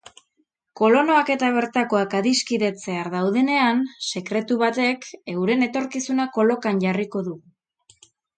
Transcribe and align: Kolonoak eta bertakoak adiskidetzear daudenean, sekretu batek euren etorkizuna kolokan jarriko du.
Kolonoak 0.79 1.27
eta 1.33 1.49
bertakoak 1.57 2.15
adiskidetzear 2.19 3.09
daudenean, 3.17 3.83
sekretu 4.07 4.59
batek 4.63 5.07
euren 5.35 5.67
etorkizuna 5.69 6.27
kolokan 6.41 6.83
jarriko 6.89 7.25
du. 7.31 7.37